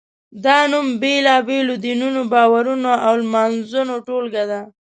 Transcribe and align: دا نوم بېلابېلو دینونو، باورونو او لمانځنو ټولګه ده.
دا 0.45 0.57
نوم 0.71 0.87
بېلابېلو 1.01 1.73
دینونو، 1.83 2.21
باورونو 2.31 2.91
او 3.05 3.13
لمانځنو 3.23 3.95
ټولګه 4.07 4.43
ده. 4.51 4.61